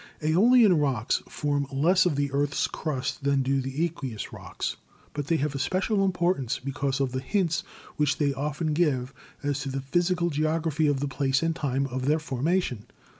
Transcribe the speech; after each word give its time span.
iEolian 0.23 0.81
Rocks 0.81 1.21
form 1.29 1.67
less 1.71 2.07
of 2.07 2.15
the 2.15 2.31
earth's 2.31 2.65
crust 2.65 3.23
than 3.23 3.43
do 3.43 3.61
the 3.61 3.85
aqueous 3.85 4.33
rocks, 4.33 4.75
but 5.13 5.27
they 5.27 5.35
have 5.37 5.53
a 5.53 5.59
special 5.59 6.03
importance 6.03 6.57
be 6.57 6.71
cause 6.71 6.99
of 6.99 7.11
the 7.11 7.19
hints 7.19 7.63
which 7.97 8.17
they 8.17 8.33
often 8.33 8.73
give 8.73 9.13
as 9.43 9.59
to 9.59 9.69
the 9.69 9.81
physical 9.81 10.31
geography 10.31 10.87
of 10.87 11.01
the 11.01 11.07
place 11.07 11.43
and 11.43 11.55
time 11.55 11.85
of 11.85 12.07
their 12.07 12.17
formation. 12.17 12.87